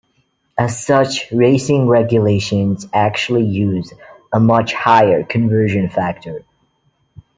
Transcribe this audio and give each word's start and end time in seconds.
As 0.57 0.83
such, 0.83 1.31
racing 1.31 1.85
regulations 1.87 2.87
actually 2.91 3.43
use 3.45 3.93
a 4.33 4.39
much 4.39 4.73
higher 4.73 5.23
conversion 5.23 5.89
factor. 5.89 6.43